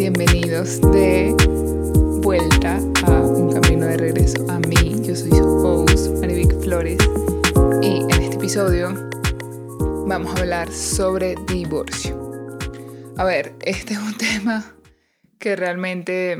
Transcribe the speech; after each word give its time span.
bienvenidos 0.00 0.80
de 0.92 1.34
vuelta 2.22 2.76
a 3.04 3.20
un 3.20 3.52
camino 3.52 3.84
de 3.84 3.98
regreso 3.98 4.50
a 4.50 4.58
mí. 4.58 4.74
Yo 5.02 5.14
soy 5.14 5.28
su 5.28 5.44
host, 5.62 6.18
Marivic 6.22 6.58
Flores, 6.62 6.96
y 7.82 8.00
en 8.04 8.10
este 8.22 8.36
episodio 8.36 9.10
vamos 10.06 10.34
a 10.34 10.40
hablar 10.40 10.72
sobre 10.72 11.34
divorcio. 11.46 12.18
A 13.18 13.24
ver, 13.24 13.54
este 13.60 13.92
es 13.92 13.98
un 13.98 14.14
tema 14.16 14.74
que 15.38 15.54
realmente 15.54 16.38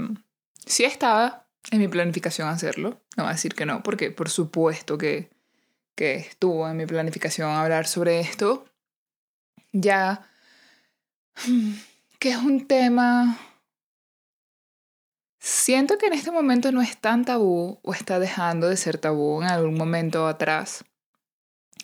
sí 0.65 0.85
estaba 0.85 1.47
en 1.71 1.81
mi 1.81 1.89
planificación 1.89 2.49
hacerlo. 2.49 3.03
No 3.19 3.25
voy 3.25 3.29
a 3.29 3.35
decir 3.35 3.55
que 3.55 3.67
no, 3.67 3.83
porque 3.83 4.11
por 4.11 4.31
supuesto 4.31 4.97
que, 4.97 5.29
que 5.95 6.15
estuvo 6.15 6.67
en 6.67 6.79
mi 6.79 6.87
planificación 6.87 7.51
hablar 7.51 7.87
sobre 7.87 8.21
esto. 8.21 8.65
Ya 9.71 10.27
que 12.19 12.31
es 12.31 12.39
un 12.39 12.67
tema... 12.67 13.39
Siento 15.43 15.97
que 15.97 16.07
en 16.07 16.13
este 16.13 16.31
momento 16.31 16.71
no 16.71 16.83
es 16.83 16.99
tan 16.99 17.25
tabú 17.25 17.81
o 17.83 17.95
está 17.95 18.19
dejando 18.19 18.69
de 18.69 18.77
ser 18.77 18.99
tabú 18.99 19.41
en 19.41 19.49
algún 19.49 19.75
momento 19.75 20.29
atrás. 20.29 20.85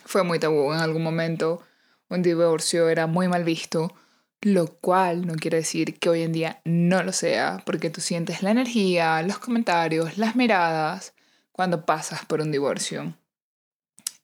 Fue 0.05 0.23
muy 0.23 0.39
tabú 0.39 0.75
en 0.75 0.81
algún 0.81 1.03
momento. 1.03 1.63
Un 2.11 2.21
divorcio 2.21 2.91
era 2.91 3.07
muy 3.07 3.29
mal 3.29 3.45
visto, 3.45 3.95
lo 4.43 4.67
cual 4.67 5.27
no 5.27 5.37
quiere 5.37 5.57
decir 5.57 5.99
que 5.99 6.11
hoy 6.11 6.23
en 6.23 6.33
día 6.33 6.61
no 6.67 7.03
lo 7.03 7.13
sea, 7.13 7.63
porque 7.65 7.89
tú 7.89 8.03
sientes 8.03 8.43
la 8.43 8.51
energía, 8.51 9.23
los 9.23 9.39
comentarios, 9.39 10.19
las 10.19 10.37
miradas 10.37 11.15
cuando 11.51 11.87
pasas 11.87 12.27
por 12.27 12.43
un 12.43 12.53
divorcio. 12.53 13.17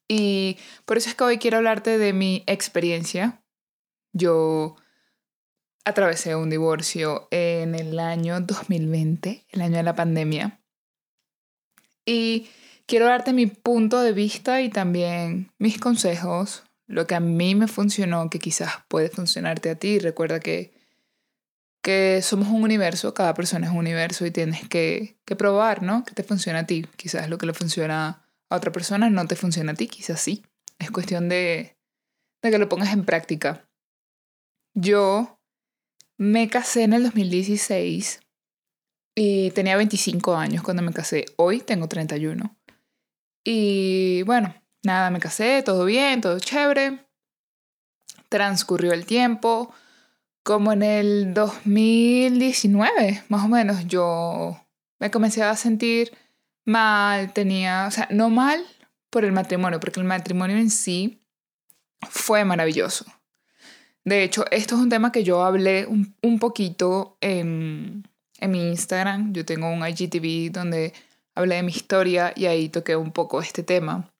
Y 0.08 0.58
por 0.84 0.98
eso 0.98 1.08
es 1.08 1.14
que 1.14 1.24
hoy 1.24 1.38
quiero 1.38 1.56
hablarte 1.56 1.96
de 1.96 2.12
mi 2.12 2.44
experiencia. 2.46 3.42
Yo 4.12 4.76
atravesé 5.84 6.36
un 6.36 6.50
divorcio 6.50 7.28
en 7.30 7.74
el 7.74 7.98
año 7.98 8.40
2020, 8.40 9.46
el 9.50 9.62
año 9.62 9.76
de 9.76 9.82
la 9.82 9.94
pandemia. 9.94 10.60
Y 12.04 12.48
quiero 12.86 13.06
darte 13.06 13.32
mi 13.32 13.46
punto 13.46 14.00
de 14.00 14.12
vista 14.12 14.60
y 14.62 14.68
también 14.68 15.52
mis 15.58 15.78
consejos, 15.78 16.64
lo 16.86 17.06
que 17.06 17.14
a 17.14 17.20
mí 17.20 17.54
me 17.54 17.68
funcionó, 17.68 18.28
que 18.30 18.38
quizás 18.38 18.72
puede 18.88 19.08
funcionarte 19.08 19.70
a 19.70 19.76
ti. 19.76 19.98
Recuerda 19.98 20.40
que, 20.40 20.72
que 21.82 22.20
somos 22.22 22.48
un 22.48 22.62
universo, 22.62 23.14
cada 23.14 23.34
persona 23.34 23.66
es 23.66 23.72
un 23.72 23.78
universo 23.78 24.26
y 24.26 24.30
tienes 24.30 24.68
que, 24.68 25.16
que 25.24 25.36
probar, 25.36 25.82
¿no? 25.82 26.04
Que 26.04 26.14
te 26.14 26.22
funciona 26.22 26.60
a 26.60 26.66
ti. 26.66 26.86
Quizás 26.96 27.28
lo 27.28 27.38
que 27.38 27.46
le 27.46 27.54
funciona 27.54 28.24
a 28.50 28.56
otra 28.56 28.72
persona 28.72 29.10
no 29.10 29.26
te 29.26 29.36
funciona 29.36 29.72
a 29.72 29.74
ti, 29.74 29.88
quizás 29.88 30.20
sí. 30.20 30.44
Es 30.78 30.90
cuestión 30.90 31.28
de, 31.28 31.76
de 32.42 32.50
que 32.50 32.58
lo 32.58 32.68
pongas 32.68 32.92
en 32.92 33.04
práctica. 33.04 33.64
Yo 34.74 35.38
me 36.18 36.48
casé 36.48 36.84
en 36.84 36.92
el 36.92 37.02
2016 37.04 38.20
y 39.14 39.50
tenía 39.50 39.76
25 39.76 40.34
años 40.36 40.62
cuando 40.62 40.82
me 40.82 40.92
casé. 40.92 41.26
Hoy 41.36 41.60
tengo 41.60 41.88
31. 41.88 42.56
Y 43.44 44.22
bueno, 44.22 44.54
nada, 44.82 45.10
me 45.10 45.20
casé, 45.20 45.62
todo 45.62 45.84
bien, 45.84 46.20
todo 46.20 46.38
chévere. 46.38 47.06
Transcurrió 48.28 48.92
el 48.92 49.06
tiempo. 49.06 49.72
Como 50.44 50.72
en 50.72 50.82
el 50.82 51.34
2019, 51.34 53.24
más 53.28 53.44
o 53.44 53.48
menos, 53.48 53.86
yo 53.86 54.60
me 54.98 55.10
comencé 55.10 55.44
a 55.44 55.54
sentir 55.54 56.10
mal, 56.64 57.32
tenía, 57.32 57.86
o 57.86 57.90
sea, 57.92 58.08
no 58.10 58.28
mal 58.28 58.64
por 59.08 59.24
el 59.24 59.30
matrimonio, 59.30 59.78
porque 59.78 60.00
el 60.00 60.06
matrimonio 60.06 60.56
en 60.56 60.70
sí 60.70 61.22
fue 62.08 62.44
maravilloso. 62.44 63.04
De 64.04 64.24
hecho, 64.24 64.44
esto 64.50 64.74
es 64.74 64.80
un 64.80 64.88
tema 64.88 65.12
que 65.12 65.22
yo 65.22 65.44
hablé 65.44 65.86
un, 65.86 66.14
un 66.22 66.38
poquito 66.38 67.16
en, 67.20 68.08
en 68.38 68.50
mi 68.50 68.68
Instagram. 68.70 69.32
Yo 69.32 69.44
tengo 69.44 69.70
un 69.70 69.86
IGTV 69.86 70.50
donde 70.52 70.92
hablé 71.34 71.56
de 71.56 71.62
mi 71.62 71.72
historia 71.72 72.32
y 72.34 72.46
ahí 72.46 72.68
toqué 72.68 72.96
un 72.96 73.12
poco 73.12 73.40
este 73.40 73.62
tema. 73.62 74.12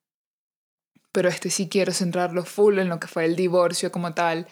Pero 1.11 1.29
este 1.29 1.49
sí 1.49 1.67
quiero 1.67 1.91
centrarlo 1.91 2.43
full 2.45 2.79
en 2.79 2.89
lo 2.89 2.99
que 2.99 3.07
fue 3.07 3.25
el 3.25 3.35
divorcio 3.35 3.91
como 3.91 4.13
tal 4.13 4.47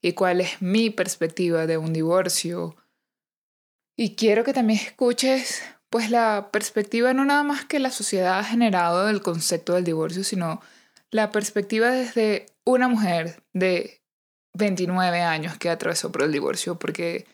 y 0.00 0.12
cuál 0.12 0.40
es 0.40 0.62
mi 0.62 0.90
perspectiva 0.90 1.66
de 1.66 1.78
un 1.78 1.92
divorcio. 1.92 2.76
Y 3.96 4.14
quiero 4.14 4.44
que 4.44 4.52
también 4.52 4.78
escuches 4.78 5.62
pues 5.90 6.10
la 6.10 6.50
perspectiva 6.52 7.14
no 7.14 7.24
nada 7.24 7.42
más 7.42 7.64
que 7.64 7.78
la 7.78 7.90
sociedad 7.90 8.38
ha 8.38 8.44
generado 8.44 9.06
del 9.06 9.22
concepto 9.22 9.74
del 9.74 9.84
divorcio, 9.84 10.24
sino 10.24 10.60
la 11.10 11.30
perspectiva 11.30 11.90
desde 11.90 12.46
una 12.64 12.88
mujer 12.88 13.42
de 13.52 14.02
29 14.56 15.22
años 15.22 15.56
que 15.58 15.70
atravesó 15.70 16.10
por 16.10 16.22
el 16.22 16.32
divorcio, 16.32 16.78
porque 16.78 17.26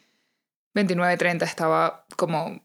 29, 0.75 1.17
30 1.17 1.45
estaba 1.45 2.07
como, 2.17 2.65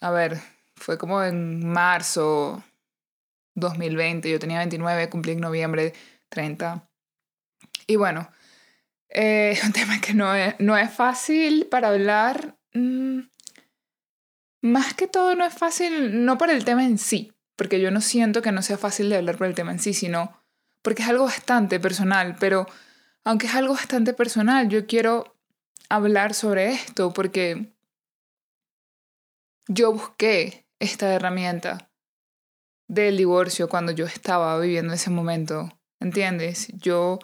a 0.00 0.10
ver, 0.10 0.40
fue 0.76 0.98
como 0.98 1.22
en 1.22 1.68
marzo 1.68 2.62
2020, 3.54 4.30
yo 4.30 4.38
tenía 4.38 4.58
29, 4.58 5.08
cumplí 5.08 5.32
en 5.32 5.40
noviembre 5.40 5.94
30. 6.28 6.88
Y 7.86 7.96
bueno, 7.96 8.30
eh, 9.08 9.50
es 9.52 9.64
un 9.64 9.72
tema 9.72 10.00
que 10.00 10.14
no 10.14 10.34
es, 10.34 10.54
no 10.58 10.76
es 10.76 10.92
fácil 10.92 11.66
para 11.66 11.88
hablar. 11.88 12.56
Mm, 12.72 13.20
más 14.62 14.94
que 14.94 15.06
todo 15.06 15.34
no 15.34 15.44
es 15.44 15.54
fácil, 15.54 16.24
no 16.24 16.38
por 16.38 16.50
el 16.50 16.64
tema 16.64 16.84
en 16.84 16.98
sí, 16.98 17.32
porque 17.56 17.80
yo 17.80 17.90
no 17.90 18.00
siento 18.00 18.42
que 18.42 18.52
no 18.52 18.62
sea 18.62 18.78
fácil 18.78 19.10
de 19.10 19.16
hablar 19.16 19.36
por 19.36 19.46
el 19.46 19.54
tema 19.54 19.72
en 19.72 19.78
sí, 19.78 19.92
sino 19.92 20.40
porque 20.82 21.02
es 21.02 21.08
algo 21.08 21.24
bastante 21.24 21.80
personal, 21.80 22.36
pero 22.38 22.66
aunque 23.24 23.46
es 23.46 23.54
algo 23.54 23.74
bastante 23.74 24.12
personal, 24.12 24.68
yo 24.68 24.86
quiero 24.86 25.36
hablar 25.88 26.34
sobre 26.34 26.72
esto 26.72 27.12
porque 27.12 27.72
yo 29.66 29.92
busqué 29.92 30.66
esta 30.78 31.12
herramienta 31.12 31.90
del 32.86 33.16
divorcio 33.16 33.68
cuando 33.68 33.92
yo 33.92 34.04
estaba 34.04 34.58
viviendo 34.60 34.92
ese 34.92 35.10
momento, 35.10 35.70
¿entiendes? 36.00 36.68
Yo 36.74 37.18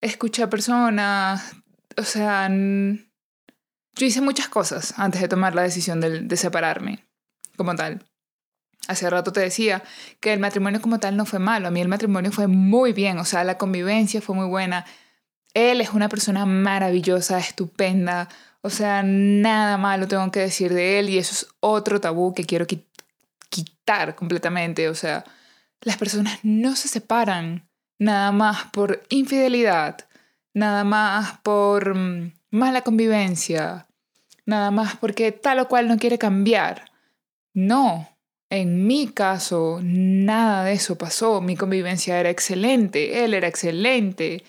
escuché 0.00 0.42
a 0.42 0.50
personas, 0.50 1.54
o 1.96 2.02
sea, 2.02 2.48
yo 2.48 4.06
hice 4.06 4.20
muchas 4.22 4.48
cosas 4.48 4.94
antes 4.98 5.20
de 5.20 5.28
tomar 5.28 5.54
la 5.54 5.62
decisión 5.62 6.00
de, 6.00 6.20
de 6.20 6.36
separarme, 6.36 7.06
como 7.56 7.74
tal. 7.74 8.08
Hace 8.88 9.10
rato 9.10 9.32
te 9.32 9.40
decía 9.40 9.82
que 10.18 10.32
el 10.32 10.40
matrimonio 10.40 10.80
como 10.80 10.98
tal 10.98 11.14
no 11.16 11.26
fue 11.26 11.38
malo, 11.38 11.68
a 11.68 11.70
mí 11.70 11.80
el 11.80 11.88
matrimonio 11.88 12.32
fue 12.32 12.46
muy 12.46 12.94
bien, 12.94 13.18
o 13.18 13.24
sea, 13.26 13.44
la 13.44 13.58
convivencia 13.58 14.22
fue 14.22 14.34
muy 14.34 14.46
buena. 14.46 14.86
Él 15.52 15.80
es 15.82 15.90
una 15.90 16.08
persona 16.08 16.46
maravillosa, 16.46 17.38
estupenda, 17.38 18.28
o 18.62 18.70
sea, 18.70 19.02
nada 19.04 19.76
malo 19.76 20.08
tengo 20.08 20.30
que 20.32 20.40
decir 20.40 20.72
de 20.72 20.98
él 20.98 21.10
y 21.10 21.18
eso 21.18 21.32
es 21.32 21.46
otro 21.60 22.00
tabú 22.00 22.32
que 22.34 22.44
quiero 22.44 22.66
quitar 22.66 24.14
completamente, 24.14 24.88
o 24.88 24.94
sea, 24.94 25.24
las 25.82 25.98
personas 25.98 26.38
no 26.42 26.74
se 26.74 26.88
separan 26.88 27.68
nada 27.98 28.32
más 28.32 28.64
por 28.72 29.02
infidelidad, 29.10 29.98
nada 30.54 30.82
más 30.84 31.38
por 31.42 31.94
mm, 31.94 32.32
mala 32.50 32.80
convivencia, 32.80 33.86
nada 34.46 34.70
más 34.70 34.96
porque 34.96 35.30
tal 35.30 35.60
o 35.60 35.68
cual 35.68 35.88
no 35.88 35.98
quiere 35.98 36.16
cambiar. 36.18 36.90
No, 37.52 38.08
en 38.50 38.86
mi 38.86 39.08
caso, 39.08 39.80
nada 39.82 40.64
de 40.64 40.72
eso 40.72 40.96
pasó. 40.96 41.40
Mi 41.40 41.56
convivencia 41.56 42.18
era 42.18 42.30
excelente, 42.30 43.24
él 43.24 43.34
era 43.34 43.48
excelente, 43.48 44.44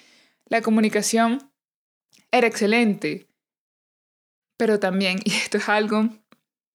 la 0.45 0.61
comunicación 0.61 1.51
era 2.31 2.47
excelente. 2.47 3.27
Pero 4.57 4.79
también, 4.79 5.19
y 5.25 5.31
esto 5.31 5.57
es 5.57 5.69
algo 5.69 6.09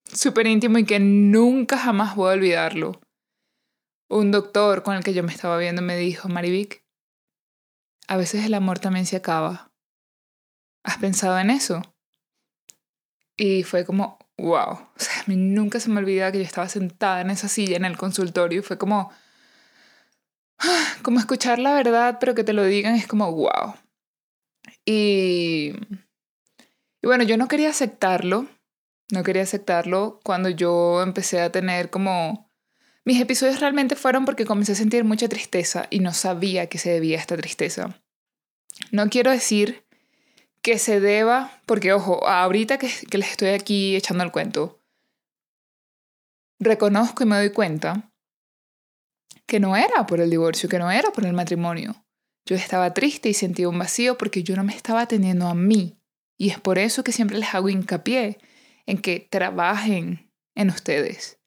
súper 0.04 0.46
íntimo 0.46 0.78
y 0.78 0.84
que 0.84 1.00
nunca 1.00 1.78
jamás 1.78 2.14
voy 2.14 2.30
a 2.30 2.34
olvidarlo, 2.34 3.00
un 4.08 4.31
doctor 4.31 4.82
con 4.82 4.94
el 4.94 5.02
que 5.02 5.14
yo 5.14 5.22
me 5.22 5.32
estaba 5.32 5.56
viendo 5.56 5.82
me 5.82 5.96
dijo, 5.96 6.28
Marivic, 6.28 6.84
a 8.06 8.16
veces 8.16 8.44
el 8.44 8.54
amor 8.54 8.78
también 8.78 9.06
se 9.06 9.16
acaba. 9.16 9.72
¿Has 10.84 10.99
pensado 10.99 11.38
en 11.38 11.49
eso? 11.50 11.82
Y 13.37 13.62
fue 13.62 13.87
como, 13.87 14.19
wow. 14.38 14.72
O 14.72 14.92
sea, 14.96 15.20
a 15.20 15.25
mí 15.26 15.36
nunca 15.36 15.81
se 15.81 15.90
me 15.90 15.98
olvida 15.98 16.32
que 16.32 16.38
yo 16.38 16.44
estaba 16.44 16.69
sentada 16.69 17.20
en 17.20 17.31
esa 17.31 17.48
silla 17.48 17.76
en 17.76 17.84
el 17.84 17.96
consultorio 17.96 18.60
y 18.60 18.62
fue 18.62 18.78
como, 18.78 19.10
como 21.02 21.19
escuchar 21.19 21.58
la 21.58 21.75
verdad, 21.75 22.19
pero 22.20 22.34
que 22.34 22.44
te 22.44 22.52
lo 22.52 22.64
digan 22.64 22.94
es 22.94 23.06
como, 23.06 23.31
wow. 23.32 23.75
Y, 24.84 25.72
y 27.02 27.06
bueno, 27.06 27.25
yo 27.25 27.36
no 27.36 27.48
quería 27.48 27.70
aceptarlo, 27.70 28.46
no 29.10 29.22
quería 29.22 29.42
aceptarlo 29.42 30.20
cuando 30.25 30.48
yo 30.48 31.02
empecé 31.02 31.40
a 31.40 31.50
tener 31.50 31.90
como... 31.90 32.50
Mis 33.06 33.20
episodios 33.20 33.60
realmente 33.60 33.96
fueron 33.96 34.25
porque 34.25 34.46
comencé 34.46 34.72
a 34.72 34.76
sentir 34.76 35.04
mucha 35.04 35.28
tristeza 35.28 35.87
y 35.90 36.00
no 36.00 36.14
sabía 36.14 36.70
que 36.70 36.78
se 36.78 36.90
debía 36.90 37.19
a 37.19 37.20
esta 37.20 37.37
tristeza. 37.37 38.00
No 38.92 39.10
quiero 39.10 39.30
decir 39.30 39.83
que 40.64 40.78
se 40.78 40.99
deba, 40.99 41.61
porque 41.66 41.93
ojo, 41.93 42.26
ahorita 42.26 42.78
que, 42.78 42.88
que 42.88 43.19
les 43.19 43.32
estoy 43.32 43.50
aquí 43.50 43.94
echando 43.96 44.25
el 44.25 44.32
cuento, 44.32 44.81
reconozco 46.58 47.22
y 47.22 47.26
me 47.26 47.37
doy 47.37 47.50
cuenta 47.50 48.11
que 49.46 49.61
no 49.61 49.76
era 49.76 50.06
por 50.06 50.20
el 50.20 50.31
divorcio, 50.31 50.70
que 50.70 50.78
no 50.78 50.90
era 50.90 51.11
por 51.11 51.26
el 51.26 51.34
matrimonio. 51.34 52.06
Yo 52.46 52.56
estaba 52.56 52.94
triste 52.94 53.28
y 53.28 53.34
sentía 53.34 53.69
un 53.69 53.78
vacío 53.78 54.16
porque 54.16 54.43
yo 54.43 54.56
no 54.56 54.64
me 54.64 54.75
estaba 54.75 55.02
atendiendo 55.02 55.49
a 55.49 55.55
mí. 55.55 55.99
Y 56.38 56.49
es 56.49 56.58
por 56.58 56.78
eso 56.78 57.05
que 57.05 57.12
siempre 57.12 57.38
les 57.38 57.55
hago 57.55 57.69
hincapié 57.69 58.38
en 58.87 58.96
que 58.96 59.28
trabajen 59.31 60.32
en 60.55 60.70
ustedes, 60.70 61.38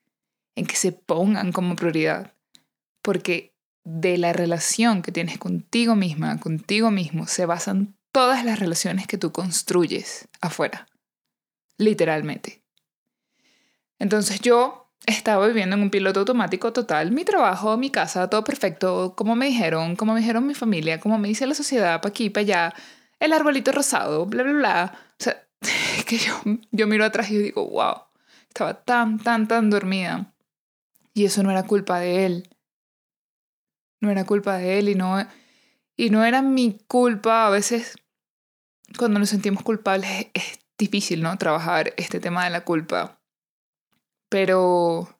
en 0.55 0.67
que 0.67 0.75
se 0.75 0.91
pongan 0.91 1.51
como 1.51 1.75
prioridad, 1.75 2.35
porque 3.01 3.55
de 3.83 4.19
la 4.19 4.31
relación 4.31 5.01
que 5.01 5.11
tienes 5.11 5.39
contigo 5.39 5.95
misma, 5.95 6.39
contigo 6.39 6.91
mismo, 6.91 7.25
se 7.25 7.47
basan 7.47 7.96
todas 8.17 8.43
las 8.43 8.57
relaciones 8.57 9.05
que 9.05 9.19
tú 9.19 9.31
construyes 9.31 10.27
afuera, 10.41 10.87
literalmente. 11.77 12.63
Entonces 13.99 14.41
yo 14.41 14.89
estaba 15.05 15.45
viviendo 15.45 15.75
en 15.75 15.83
un 15.83 15.91
piloto 15.91 16.21
automático 16.21 16.73
total, 16.73 17.11
mi 17.11 17.25
trabajo, 17.25 17.77
mi 17.77 17.91
casa, 17.91 18.27
todo 18.27 18.43
perfecto, 18.43 19.13
como 19.15 19.35
me 19.35 19.45
dijeron, 19.45 19.95
como 19.95 20.15
me 20.15 20.21
dijeron 20.21 20.47
mi 20.47 20.55
familia, 20.55 20.99
como 20.99 21.19
me 21.19 21.27
dice 21.27 21.45
la 21.45 21.53
sociedad, 21.53 22.01
para 22.01 22.09
aquí, 22.09 22.31
para 22.31 22.41
allá, 22.41 22.73
el 23.19 23.33
arbolito 23.33 23.71
rosado, 23.71 24.25
bla, 24.25 24.41
bla, 24.41 24.53
bla. 24.53 24.99
O 25.11 25.23
sea, 25.23 25.47
que 26.07 26.17
yo, 26.17 26.33
yo 26.71 26.87
miro 26.87 27.05
atrás 27.05 27.29
y 27.29 27.37
digo, 27.37 27.69
wow, 27.69 28.01
estaba 28.47 28.83
tan, 28.83 29.19
tan, 29.19 29.47
tan 29.47 29.69
dormida. 29.69 30.33
Y 31.13 31.25
eso 31.25 31.43
no 31.43 31.51
era 31.51 31.61
culpa 31.61 31.99
de 31.99 32.25
él. 32.25 32.49
No 34.01 34.09
era 34.09 34.25
culpa 34.25 34.57
de 34.57 34.79
él 34.79 34.89
y 34.89 34.95
no, 34.95 35.23
y 35.95 36.09
no 36.09 36.25
era 36.25 36.41
mi 36.41 36.79
culpa. 36.87 37.45
A 37.45 37.51
veces, 37.51 37.95
cuando 38.97 39.19
nos 39.19 39.29
sentimos 39.29 39.63
culpables, 39.63 40.27
es 40.33 40.59
difícil, 40.77 41.21
¿no? 41.21 41.37
Trabajar 41.37 41.93
este 41.97 42.19
tema 42.19 42.43
de 42.45 42.51
la 42.51 42.63
culpa. 42.63 43.19
Pero 44.29 45.19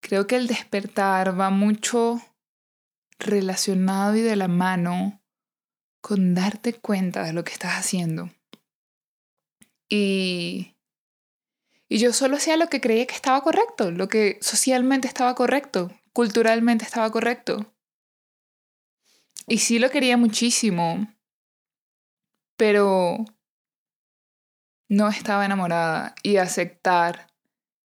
creo 0.00 0.26
que 0.26 0.36
el 0.36 0.46
despertar 0.46 1.38
va 1.38 1.50
mucho 1.50 2.20
relacionado 3.18 4.16
y 4.16 4.20
de 4.20 4.36
la 4.36 4.48
mano 4.48 5.22
con 6.00 6.34
darte 6.34 6.74
cuenta 6.74 7.22
de 7.22 7.32
lo 7.32 7.44
que 7.44 7.52
estás 7.52 7.74
haciendo. 7.74 8.30
Y, 9.88 10.74
y 11.88 11.98
yo 11.98 12.12
solo 12.12 12.36
hacía 12.36 12.56
lo 12.56 12.68
que 12.68 12.80
creía 12.80 13.06
que 13.06 13.14
estaba 13.14 13.40
correcto, 13.42 13.90
lo 13.90 14.08
que 14.08 14.38
socialmente 14.40 15.06
estaba 15.06 15.34
correcto, 15.34 15.92
culturalmente 16.12 16.84
estaba 16.84 17.10
correcto. 17.12 17.72
Y 19.46 19.58
sí 19.58 19.78
lo 19.78 19.90
quería 19.90 20.16
muchísimo, 20.16 21.06
pero 22.62 23.24
no 24.88 25.08
estaba 25.08 25.44
enamorada 25.44 26.14
y 26.22 26.36
aceptar 26.36 27.26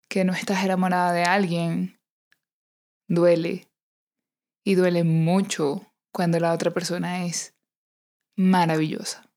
que 0.08 0.24
no 0.24 0.34
estás 0.34 0.64
enamorada 0.64 1.14
de 1.14 1.24
alguien 1.24 2.00
duele. 3.08 3.68
Y 4.64 4.76
duele 4.76 5.04
mucho 5.04 5.92
cuando 6.12 6.40
la 6.40 6.54
otra 6.54 6.70
persona 6.70 7.26
es 7.26 7.56
maravillosa. 8.36 9.28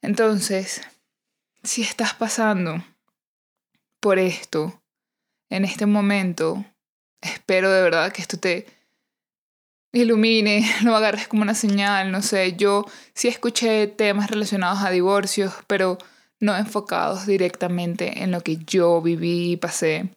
Entonces, 0.00 0.80
si 1.62 1.82
estás 1.82 2.14
pasando 2.14 2.82
por 4.00 4.18
esto 4.18 4.82
en 5.50 5.66
este 5.66 5.84
momento, 5.84 6.64
espero 7.20 7.70
de 7.70 7.82
verdad 7.82 8.12
que 8.12 8.22
esto 8.22 8.38
te 8.38 8.64
ilumine, 9.92 10.64
lo 10.84 10.96
agarres 10.96 11.28
como 11.28 11.42
una 11.42 11.54
señal, 11.54 12.10
no 12.10 12.22
sé, 12.22 12.54
yo 12.56 12.84
sí 13.14 13.28
escuché 13.28 13.86
temas 13.86 14.30
relacionados 14.30 14.82
a 14.82 14.90
divorcios, 14.90 15.52
pero 15.66 15.98
no 16.40 16.56
enfocados 16.56 17.26
directamente 17.26 18.22
en 18.22 18.30
lo 18.30 18.42
que 18.42 18.56
yo 18.56 19.00
viví 19.02 19.52
y 19.52 19.56
pasé. 19.56 20.14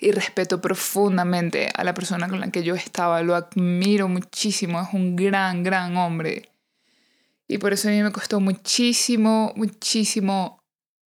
Y 0.00 0.12
respeto 0.12 0.60
profundamente 0.60 1.68
a 1.74 1.84
la 1.84 1.94
persona 1.94 2.28
con 2.28 2.40
la 2.40 2.50
que 2.50 2.62
yo 2.62 2.74
estaba, 2.74 3.22
lo 3.22 3.34
admiro 3.34 4.08
muchísimo, 4.08 4.80
es 4.80 4.88
un 4.92 5.16
gran, 5.16 5.62
gran 5.62 5.96
hombre. 5.96 6.50
Y 7.48 7.58
por 7.58 7.72
eso 7.72 7.88
a 7.88 7.90
mí 7.90 8.02
me 8.02 8.12
costó 8.12 8.38
muchísimo, 8.38 9.52
muchísimo 9.56 10.62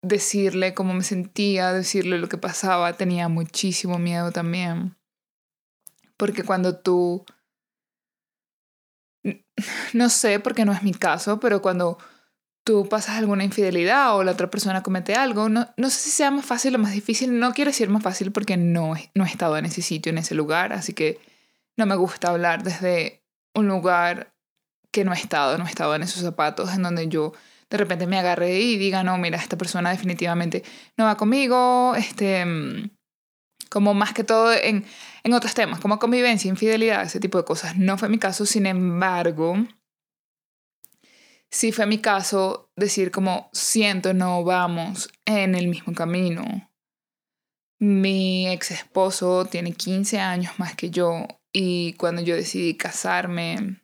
decirle 0.03 0.75
cómo 0.75 0.95
me 0.95 1.03
sentía, 1.03 1.73
decirle 1.73 2.19
lo 2.19 2.29
que 2.29 2.39
pasaba, 2.39 2.93
tenía 2.93 3.29
muchísimo 3.29 3.99
miedo 3.99 4.31
también. 4.33 4.97
Porque 6.17 6.45
cuando 6.45 6.77
tú, 6.79 7.25
no 9.93 10.09
sé, 10.09 10.41
porque 10.41 10.65
no 10.65 10.73
es 10.73 10.83
mi 10.83 10.93
caso, 10.93 11.41
pero 11.41 11.63
cuando 11.63 11.99
tú 12.65 12.89
pasas 12.89 13.17
alguna 13.17 13.45
infidelidad 13.45 14.17
o 14.17 14.25
la 14.25 14.33
otra 14.33 14.51
persona 14.51 14.83
comete 14.83 15.15
algo, 15.15 15.49
no, 15.49 15.69
no 15.77 15.91
sé 15.91 15.99
si 16.01 16.11
sea 16.11 16.31
más 16.31 16.45
fácil 16.45 16.75
o 16.75 16.79
más 16.79 16.93
difícil, 16.93 17.39
no 17.39 17.53
quiero 17.53 17.71
decir 17.71 17.89
más 17.89 18.03
fácil 18.03 18.33
porque 18.33 18.57
no, 18.57 18.95
no 19.15 19.25
he 19.25 19.29
estado 19.29 19.57
en 19.57 19.67
ese 19.67 19.83
sitio, 19.83 20.11
en 20.11 20.19
ese 20.19 20.35
lugar, 20.35 20.73
así 20.73 20.93
que 20.93 21.21
no 21.77 21.87
me 21.87 21.95
gusta 21.95 22.31
hablar 22.31 22.65
desde 22.65 23.23
un 23.55 23.69
lugar 23.69 24.35
que 24.91 25.05
no 25.05 25.13
he 25.13 25.17
estado, 25.17 25.59
no 25.59 25.65
he 25.65 25.69
estado 25.69 25.95
en 25.95 26.03
esos 26.03 26.23
zapatos 26.23 26.73
en 26.75 26.83
donde 26.83 27.07
yo 27.07 27.35
de 27.71 27.77
repente 27.77 28.07
me 28.07 28.19
agarré 28.19 28.61
y 28.61 28.79
diga, 28.79 29.03
no, 29.03 29.17
mira, 29.19 29.39
esta 29.39 29.57
persona 29.57 29.91
definitivamente 29.91 30.65
no 30.97 31.05
va 31.05 31.17
conmigo, 31.17 31.95
este, 31.97 32.45
mm, 32.45 32.91
como 33.69 33.95
más 33.95 34.13
que 34.13 34.25
todo 34.25 34.53
en, 34.53 34.85
en 35.27 35.33
otros 35.33 35.55
temas, 35.55 35.81
como 35.81 35.99
convivencia, 35.99 36.49
infidelidad, 36.49 37.03
ese 37.03 37.19
tipo 37.19 37.37
de 37.37 37.45
cosas. 37.45 37.77
No 37.77 37.99
fue 37.99 38.09
mi 38.09 38.17
caso, 38.17 38.47
sin 38.47 38.65
embargo, 38.65 39.57
sí 41.51 41.73
fue 41.73 41.85
mi 41.85 41.99
caso 41.99 42.71
decir 42.77 43.11
como 43.11 43.51
siento 43.53 44.15
no 44.15 44.45
vamos 44.45 45.11
en 45.25 45.57
el 45.57 45.67
mismo 45.67 45.95
camino. 45.95 46.71
Mi 47.81 48.49
ex 48.49 48.71
esposo 48.71 49.47
tiene 49.47 49.73
15 49.73 50.21
años 50.21 50.61
más 50.61 50.77
que 50.77 50.91
yo 50.91 51.27
y 51.53 51.95
cuando 51.95 52.23
yo 52.23 52.37
decidí 52.37 52.77
casarme 52.77 53.83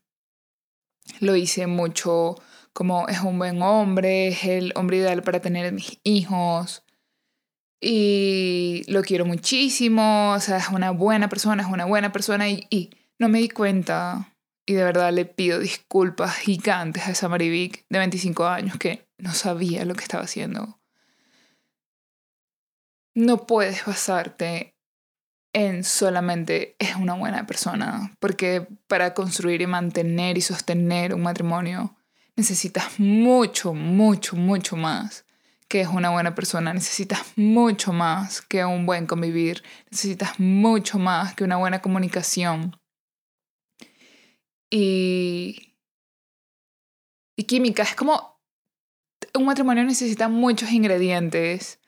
lo 1.18 1.34
hice 1.34 1.66
mucho 1.66 2.36
como 2.72 3.08
es 3.08 3.18
un 3.18 3.38
buen 3.38 3.62
hombre, 3.62 4.28
es 4.28 4.44
el 4.44 4.72
hombre 4.76 4.98
ideal 4.98 5.24
para 5.24 5.40
tener 5.40 5.72
mis 5.72 5.98
hijos 6.04 6.84
y 7.84 8.84
lo 8.86 9.02
quiero 9.02 9.26
muchísimo, 9.26 10.34
o 10.34 10.40
sea, 10.40 10.58
es 10.58 10.68
una 10.68 10.92
buena 10.92 11.28
persona, 11.28 11.64
es 11.64 11.68
una 11.68 11.84
buena 11.84 12.12
persona 12.12 12.48
y, 12.48 12.90
no 13.18 13.28
me 13.28 13.40
di 13.40 13.48
cuenta 13.48 14.32
y 14.66 14.74
de 14.74 14.84
verdad 14.84 15.12
le 15.12 15.24
pido 15.24 15.58
disculpas 15.58 16.36
gigantes 16.36 17.06
a 17.06 17.10
esa 17.10 17.28
Marivic 17.28 17.84
de 17.88 17.98
25 17.98 18.46
años 18.46 18.76
que 18.78 19.08
no 19.18 19.32
sabía 19.32 19.84
lo 19.84 19.94
que 19.94 20.02
estaba 20.02 20.24
haciendo. 20.24 20.80
No 23.14 23.46
puedes 23.46 23.84
basarte 23.84 24.74
en 25.52 25.84
solamente 25.84 26.76
es 26.78 26.96
una 26.96 27.14
buena 27.14 27.46
persona, 27.46 28.14
porque 28.18 28.66
para 28.86 29.12
construir 29.12 29.60
y 29.60 29.66
mantener 29.66 30.38
y 30.38 30.40
sostener 30.40 31.14
un 31.14 31.22
matrimonio 31.22 31.96
necesitas 32.36 32.98
mucho, 32.98 33.74
mucho, 33.74 34.36
mucho 34.36 34.76
más 34.76 35.26
que 35.72 35.80
es 35.80 35.88
una 35.88 36.10
buena 36.10 36.34
persona, 36.34 36.74
necesitas 36.74 37.32
mucho 37.34 37.94
más 37.94 38.42
que 38.42 38.62
un 38.62 38.84
buen 38.84 39.06
convivir, 39.06 39.62
necesitas 39.90 40.38
mucho 40.38 40.98
más 40.98 41.34
que 41.34 41.44
una 41.44 41.56
buena 41.56 41.80
comunicación 41.80 42.78
y, 44.70 45.78
y 47.38 47.44
química. 47.44 47.84
Es 47.84 47.94
como 47.94 48.38
un 49.32 49.46
matrimonio 49.46 49.82
necesita 49.84 50.28
muchos 50.28 50.70
ingredientes. 50.72 51.80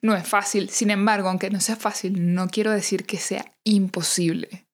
No 0.00 0.14
es 0.14 0.28
fácil. 0.28 0.70
Sin 0.70 0.92
embargo, 0.92 1.28
aunque 1.28 1.50
no 1.50 1.60
sea 1.60 1.74
fácil, 1.74 2.34
no 2.36 2.46
quiero 2.46 2.70
decir 2.70 3.04
que 3.04 3.16
sea 3.16 3.52
imposible. 3.64 4.68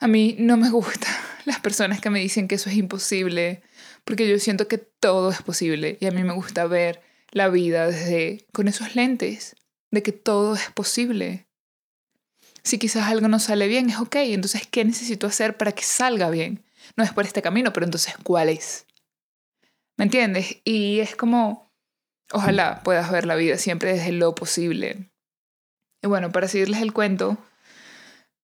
A 0.00 0.08
mí 0.08 0.36
no 0.38 0.56
me 0.56 0.70
gustan 0.70 1.12
las 1.44 1.60
personas 1.60 2.00
que 2.00 2.08
me 2.08 2.20
dicen 2.20 2.48
que 2.48 2.54
eso 2.54 2.70
es 2.70 2.76
imposible, 2.76 3.60
porque 4.06 4.26
yo 4.26 4.38
siento 4.38 4.68
que 4.68 4.78
todo 4.78 5.30
es 5.30 5.42
posible 5.42 5.98
y 6.00 6.06
a 6.06 6.12
mí 6.12 6.24
me 6.24 6.32
gusta 6.32 6.66
ver 6.66 7.02
la 7.34 7.50
vida 7.50 7.88
desde 7.88 8.46
con 8.54 8.68
esos 8.68 8.94
lentes 8.96 9.56
de 9.90 10.02
que 10.02 10.12
todo 10.12 10.54
es 10.54 10.70
posible. 10.70 11.46
Si 12.62 12.78
quizás 12.78 13.08
algo 13.08 13.28
no 13.28 13.38
sale 13.38 13.68
bien, 13.68 13.90
es 13.90 13.98
ok, 13.98 14.16
entonces 14.16 14.66
¿qué 14.66 14.86
necesito 14.86 15.26
hacer 15.26 15.58
para 15.58 15.72
que 15.72 15.82
salga 15.82 16.30
bien? 16.30 16.64
no 16.96 17.04
es 17.04 17.12
por 17.12 17.24
este 17.24 17.42
camino, 17.42 17.72
pero 17.72 17.86
entonces, 17.86 18.14
¿cuál 18.22 18.48
es? 18.48 18.86
¿Me 19.96 20.04
entiendes? 20.04 20.58
Y 20.64 21.00
es 21.00 21.16
como, 21.16 21.72
ojalá 22.32 22.82
puedas 22.82 23.10
ver 23.10 23.26
la 23.26 23.36
vida 23.36 23.58
siempre 23.58 23.94
desde 23.94 24.12
lo 24.12 24.34
posible. 24.34 25.10
Y 26.02 26.08
bueno, 26.08 26.32
para 26.32 26.48
seguirles 26.48 26.82
el 26.82 26.92
cuento, 26.92 27.38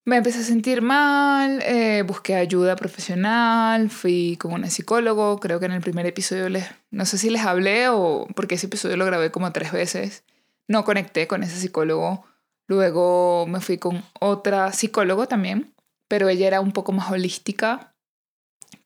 me 0.04 0.16
empecé 0.16 0.40
a 0.40 0.42
sentir 0.42 0.82
mal, 0.82 1.62
eh, 1.62 2.02
busqué 2.06 2.34
ayuda 2.34 2.76
profesional, 2.76 3.90
fui 3.90 4.36
con 4.38 4.52
una 4.52 4.70
psicólogo, 4.70 5.38
creo 5.40 5.60
que 5.60 5.66
en 5.66 5.72
el 5.72 5.82
primer 5.82 6.06
episodio 6.06 6.48
les, 6.48 6.66
no 6.90 7.04
sé 7.04 7.18
si 7.18 7.30
les 7.30 7.42
hablé 7.42 7.88
o 7.88 8.26
porque 8.34 8.54
ese 8.54 8.66
episodio 8.66 8.96
lo 8.96 9.06
grabé 9.06 9.30
como 9.30 9.52
tres 9.52 9.72
veces, 9.72 10.24
no 10.68 10.84
conecté 10.84 11.26
con 11.26 11.42
ese 11.42 11.56
psicólogo, 11.56 12.24
luego 12.66 13.46
me 13.46 13.60
fui 13.60 13.78
con 13.78 14.02
otra 14.18 14.72
psicólogo 14.72 15.28
también, 15.28 15.74
pero 16.08 16.28
ella 16.28 16.46
era 16.46 16.60
un 16.60 16.72
poco 16.72 16.92
más 16.92 17.10
holística, 17.10 17.94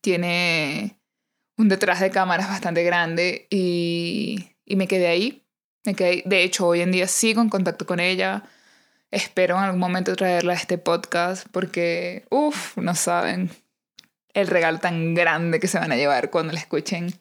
tiene 0.01 0.99
un 1.57 1.69
detrás 1.69 1.99
de 1.99 2.11
cámaras 2.11 2.49
bastante 2.49 2.83
grande 2.83 3.47
y, 3.49 4.49
y 4.65 4.75
me 4.75 4.87
quedé 4.87 5.07
ahí. 5.07 5.43
Me 5.85 5.93
quedé, 5.95 6.23
de 6.25 6.43
hecho, 6.43 6.67
hoy 6.67 6.81
en 6.81 6.91
día 6.91 7.07
sigo 7.07 7.41
en 7.41 7.49
contacto 7.49 7.85
con 7.85 7.99
ella. 7.99 8.43
Espero 9.15 9.55
en 9.55 9.63
algún 9.63 9.79
momento 9.79 10.13
traerla 10.17 10.51
a 10.51 10.57
este 10.57 10.77
podcast 10.77 11.47
porque, 11.53 12.25
uff, 12.29 12.75
no 12.75 12.95
saben 12.95 13.49
el 14.33 14.47
regalo 14.47 14.79
tan 14.79 15.13
grande 15.13 15.61
que 15.61 15.69
se 15.69 15.79
van 15.79 15.93
a 15.93 15.95
llevar 15.95 16.29
cuando 16.31 16.51
la 16.51 16.59
escuchen. 16.59 17.13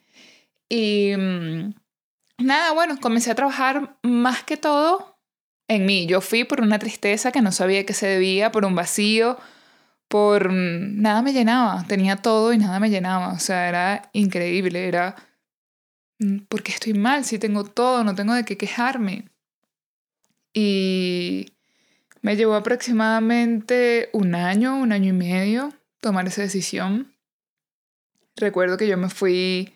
Y 0.68 1.12
mm, 1.16 1.72
nada, 2.38 2.72
bueno, 2.72 2.98
comencé 3.00 3.30
a 3.30 3.36
trabajar 3.36 3.96
más 4.02 4.42
que 4.42 4.56
todo 4.56 5.20
en 5.68 5.86
mí. 5.86 6.06
Yo 6.06 6.20
fui 6.20 6.42
por 6.42 6.62
una 6.62 6.80
tristeza 6.80 7.30
que 7.30 7.42
no 7.42 7.52
sabía 7.52 7.86
que 7.86 7.94
se 7.94 8.08
debía, 8.08 8.50
por 8.50 8.64
un 8.64 8.74
vacío, 8.74 9.38
por 10.08 10.50
mm, 10.50 11.00
nada 11.00 11.22
me 11.22 11.32
llenaba. 11.32 11.84
Tenía 11.86 12.16
todo 12.16 12.52
y 12.52 12.58
nada 12.58 12.80
me 12.80 12.90
llenaba. 12.90 13.34
O 13.34 13.38
sea, 13.38 13.68
era 13.68 14.10
increíble. 14.12 14.88
Era, 14.88 15.14
mm, 16.18 16.38
¿por 16.48 16.64
qué 16.64 16.72
estoy 16.72 16.94
mal? 16.94 17.24
Si 17.24 17.38
tengo 17.38 17.62
todo, 17.62 18.02
no 18.02 18.16
tengo 18.16 18.34
de 18.34 18.44
qué 18.44 18.56
quejarme. 18.56 19.28
Y 20.52 21.53
me 22.24 22.36
llevó 22.36 22.54
aproximadamente 22.54 24.08
un 24.14 24.34
año, 24.34 24.78
un 24.78 24.92
año 24.92 25.10
y 25.10 25.12
medio 25.12 25.74
tomar 26.00 26.26
esa 26.26 26.40
decisión. 26.40 27.14
Recuerdo 28.34 28.78
que 28.78 28.88
yo 28.88 28.96
me 28.96 29.10
fui 29.10 29.74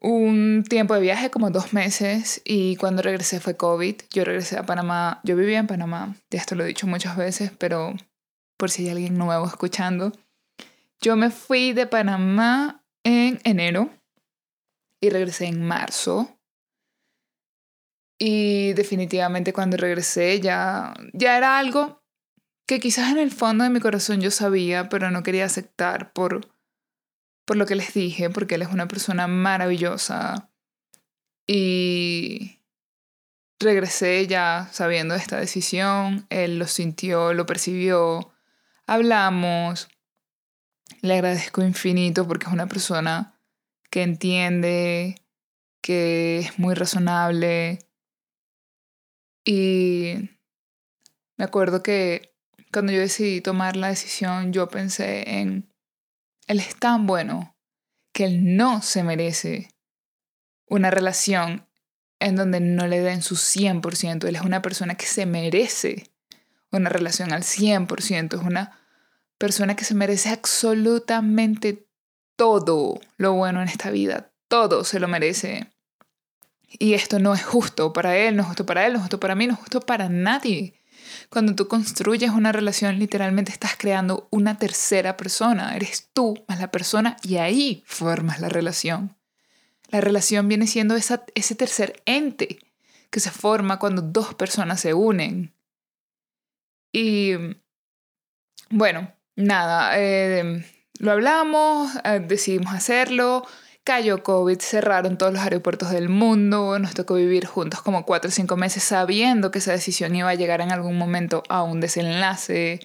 un 0.00 0.64
tiempo 0.66 0.94
de 0.94 1.02
viaje, 1.02 1.30
como 1.30 1.50
dos 1.50 1.74
meses, 1.74 2.40
y 2.46 2.76
cuando 2.76 3.02
regresé 3.02 3.40
fue 3.40 3.58
COVID. 3.58 3.96
Yo 4.10 4.24
regresé 4.24 4.56
a 4.56 4.64
Panamá, 4.64 5.20
yo 5.22 5.36
vivía 5.36 5.58
en 5.58 5.66
Panamá, 5.66 6.16
ya 6.30 6.40
esto 6.40 6.54
lo 6.54 6.64
he 6.64 6.68
dicho 6.68 6.86
muchas 6.86 7.14
veces, 7.14 7.52
pero 7.58 7.94
por 8.56 8.70
si 8.70 8.84
hay 8.84 8.92
alguien 8.92 9.18
nuevo 9.18 9.46
escuchando, 9.46 10.12
yo 11.02 11.14
me 11.14 11.28
fui 11.28 11.74
de 11.74 11.86
Panamá 11.86 12.82
en 13.02 13.38
enero 13.44 13.90
y 14.98 15.10
regresé 15.10 15.44
en 15.44 15.62
marzo. 15.62 16.33
Y 18.26 18.72
definitivamente 18.72 19.52
cuando 19.52 19.76
regresé 19.76 20.40
ya, 20.40 20.94
ya 21.12 21.36
era 21.36 21.58
algo 21.58 22.02
que 22.66 22.80
quizás 22.80 23.12
en 23.12 23.18
el 23.18 23.30
fondo 23.30 23.64
de 23.64 23.68
mi 23.68 23.80
corazón 23.80 24.22
yo 24.22 24.30
sabía, 24.30 24.88
pero 24.88 25.10
no 25.10 25.22
quería 25.22 25.44
aceptar 25.44 26.14
por, 26.14 26.50
por 27.44 27.58
lo 27.58 27.66
que 27.66 27.74
les 27.74 27.92
dije, 27.92 28.30
porque 28.30 28.54
él 28.54 28.62
es 28.62 28.68
una 28.68 28.88
persona 28.88 29.26
maravillosa. 29.26 30.50
Y 31.46 32.62
regresé 33.60 34.26
ya 34.26 34.70
sabiendo 34.72 35.14
esta 35.14 35.36
decisión, 35.36 36.26
él 36.30 36.58
lo 36.58 36.66
sintió, 36.66 37.34
lo 37.34 37.44
percibió, 37.44 38.32
hablamos, 38.86 39.90
le 41.02 41.12
agradezco 41.12 41.62
infinito 41.62 42.26
porque 42.26 42.46
es 42.46 42.52
una 42.54 42.68
persona 42.68 43.38
que 43.90 44.00
entiende, 44.02 45.16
que 45.82 46.38
es 46.38 46.58
muy 46.58 46.72
razonable. 46.72 47.80
Y 49.44 50.30
me 51.36 51.44
acuerdo 51.44 51.82
que 51.82 52.34
cuando 52.72 52.92
yo 52.92 53.00
decidí 53.00 53.40
tomar 53.40 53.76
la 53.76 53.88
decisión, 53.88 54.52
yo 54.52 54.68
pensé 54.68 55.38
en, 55.38 55.72
él 56.46 56.60
es 56.60 56.76
tan 56.76 57.06
bueno 57.06 57.56
que 58.12 58.24
él 58.24 58.56
no 58.56 58.82
se 58.82 59.02
merece 59.02 59.68
una 60.66 60.90
relación 60.90 61.68
en 62.20 62.36
donde 62.36 62.60
no 62.60 62.86
le 62.86 63.00
den 63.00 63.22
su 63.22 63.36
100%. 63.36 64.26
Él 64.26 64.36
es 64.36 64.42
una 64.42 64.62
persona 64.62 64.94
que 64.94 65.06
se 65.06 65.26
merece 65.26 66.10
una 66.70 66.88
relación 66.88 67.32
al 67.32 67.42
100%. 67.42 68.34
Es 68.34 68.46
una 68.46 68.80
persona 69.38 69.76
que 69.76 69.84
se 69.84 69.94
merece 69.94 70.30
absolutamente 70.30 71.86
todo 72.36 73.00
lo 73.16 73.34
bueno 73.34 73.62
en 73.62 73.68
esta 73.68 73.90
vida. 73.90 74.32
Todo 74.48 74.84
se 74.84 75.00
lo 75.00 75.08
merece. 75.08 75.73
Y 76.78 76.94
esto 76.94 77.18
no 77.18 77.34
es 77.34 77.44
justo 77.44 77.92
para 77.92 78.16
él, 78.16 78.36
no 78.36 78.42
es 78.42 78.48
justo 78.48 78.66
para 78.66 78.86
él, 78.86 78.92
no 78.92 78.98
es 78.98 79.02
justo 79.02 79.20
para 79.20 79.34
mí, 79.34 79.46
no 79.46 79.54
es 79.54 79.60
justo 79.60 79.80
para 79.80 80.08
nadie. 80.08 80.74
Cuando 81.28 81.54
tú 81.54 81.68
construyes 81.68 82.30
una 82.30 82.52
relación, 82.52 82.98
literalmente 82.98 83.52
estás 83.52 83.76
creando 83.76 84.28
una 84.30 84.58
tercera 84.58 85.16
persona. 85.16 85.76
Eres 85.76 86.08
tú 86.12 86.44
más 86.48 86.60
la 86.60 86.70
persona 86.70 87.16
y 87.22 87.36
ahí 87.36 87.82
formas 87.86 88.40
la 88.40 88.48
relación. 88.48 89.16
La 89.90 90.00
relación 90.00 90.48
viene 90.48 90.66
siendo 90.66 90.96
esa, 90.96 91.24
ese 91.34 91.54
tercer 91.54 92.02
ente 92.06 92.58
que 93.10 93.20
se 93.20 93.30
forma 93.30 93.78
cuando 93.78 94.02
dos 94.02 94.34
personas 94.34 94.80
se 94.80 94.94
unen. 94.94 95.54
Y 96.92 97.32
bueno, 98.70 99.12
nada, 99.36 99.92
eh, 99.98 100.64
lo 100.98 101.12
hablamos, 101.12 101.92
eh, 102.04 102.20
decidimos 102.26 102.72
hacerlo 102.72 103.46
Cayó 103.84 104.22
COVID, 104.22 104.60
cerraron 104.60 105.18
todos 105.18 105.34
los 105.34 105.42
aeropuertos 105.42 105.90
del 105.90 106.08
mundo, 106.08 106.78
nos 106.78 106.94
tocó 106.94 107.16
vivir 107.16 107.44
juntos 107.44 107.82
como 107.82 108.06
cuatro 108.06 108.30
o 108.30 108.32
cinco 108.32 108.56
meses 108.56 108.82
sabiendo 108.82 109.50
que 109.50 109.58
esa 109.58 109.72
decisión 109.72 110.16
iba 110.16 110.30
a 110.30 110.34
llegar 110.34 110.62
en 110.62 110.72
algún 110.72 110.96
momento 110.96 111.42
a 111.50 111.62
un 111.62 111.80
desenlace. 111.80 112.80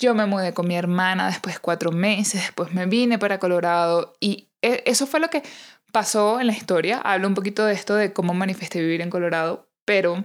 Yo 0.00 0.12
me 0.16 0.26
mudé 0.26 0.52
con 0.52 0.66
mi 0.66 0.74
hermana 0.74 1.28
después 1.28 1.60
cuatro 1.60 1.92
meses, 1.92 2.42
después 2.42 2.74
me 2.74 2.86
vine 2.86 3.16
para 3.16 3.38
Colorado 3.38 4.16
y 4.18 4.48
e, 4.60 4.82
eso 4.86 5.06
fue 5.06 5.20
lo 5.20 5.30
que 5.30 5.44
pasó 5.92 6.40
en 6.40 6.48
la 6.48 6.52
historia. 6.52 6.98
Hablo 6.98 7.28
un 7.28 7.34
poquito 7.34 7.64
de 7.64 7.74
esto, 7.74 7.94
de 7.94 8.12
cómo 8.12 8.34
manifesté 8.34 8.80
vivir 8.80 9.02
en 9.02 9.10
Colorado, 9.10 9.68
pero 9.84 10.24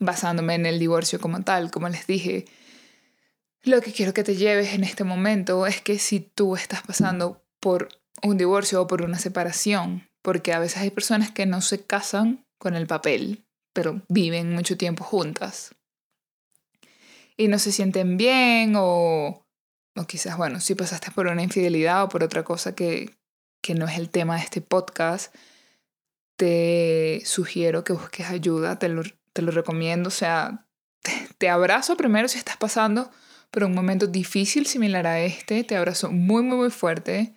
basándome 0.00 0.56
en 0.56 0.66
el 0.66 0.80
divorcio 0.80 1.20
como 1.20 1.44
tal, 1.44 1.70
como 1.70 1.88
les 1.88 2.08
dije, 2.08 2.46
lo 3.62 3.80
que 3.80 3.92
quiero 3.92 4.12
que 4.12 4.24
te 4.24 4.34
lleves 4.34 4.74
en 4.74 4.82
este 4.82 5.04
momento 5.04 5.64
es 5.68 5.80
que 5.80 6.00
si 6.00 6.18
tú 6.18 6.56
estás 6.56 6.82
pasando 6.82 7.44
por 7.60 7.88
un 8.22 8.36
divorcio 8.36 8.82
o 8.82 8.86
por 8.86 9.02
una 9.02 9.18
separación, 9.18 10.08
porque 10.22 10.52
a 10.52 10.58
veces 10.58 10.78
hay 10.78 10.90
personas 10.90 11.30
que 11.30 11.46
no 11.46 11.60
se 11.60 11.84
casan 11.84 12.44
con 12.58 12.74
el 12.74 12.86
papel, 12.86 13.44
pero 13.72 14.02
viven 14.08 14.52
mucho 14.52 14.76
tiempo 14.76 15.04
juntas. 15.04 15.74
Y 17.36 17.48
no 17.48 17.58
se 17.58 17.72
sienten 17.72 18.16
bien 18.16 18.74
o, 18.76 19.44
o 19.94 20.04
quizás, 20.06 20.36
bueno, 20.36 20.60
si 20.60 20.74
pasaste 20.74 21.10
por 21.10 21.26
una 21.26 21.42
infidelidad 21.42 22.04
o 22.04 22.08
por 22.08 22.22
otra 22.22 22.44
cosa 22.44 22.74
que, 22.74 23.14
que 23.62 23.74
no 23.74 23.86
es 23.86 23.98
el 23.98 24.08
tema 24.08 24.36
de 24.36 24.42
este 24.42 24.62
podcast, 24.62 25.34
te 26.36 27.22
sugiero 27.24 27.84
que 27.84 27.92
busques 27.92 28.28
ayuda, 28.28 28.78
te 28.78 28.88
lo, 28.88 29.02
te 29.32 29.42
lo 29.42 29.52
recomiendo, 29.52 30.08
o 30.08 30.12
sea, 30.12 30.66
te, 31.02 31.12
te 31.36 31.48
abrazo 31.50 31.96
primero 31.96 32.28
si 32.28 32.38
estás 32.38 32.56
pasando 32.56 33.10
por 33.50 33.64
un 33.64 33.74
momento 33.74 34.06
difícil 34.06 34.66
similar 34.66 35.06
a 35.06 35.20
este, 35.20 35.64
te 35.64 35.76
abrazo 35.76 36.10
muy, 36.10 36.42
muy, 36.42 36.56
muy 36.56 36.70
fuerte 36.70 37.36